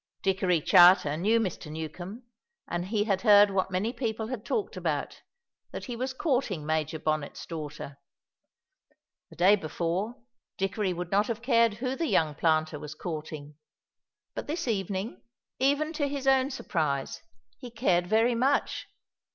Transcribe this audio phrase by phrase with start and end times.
[0.23, 1.71] Dickory Charter knew Mr.
[1.71, 2.23] Newcombe,
[2.67, 5.21] and he had heard what many people had talked about,
[5.69, 7.99] that he was courting Major Bonnet's daughter.
[9.29, 10.15] The day before
[10.57, 13.57] Dickory would not have cared who the young planter was courting,
[14.33, 15.21] but this evening,
[15.59, 17.21] even to his own surprise,
[17.59, 18.87] he cared very much.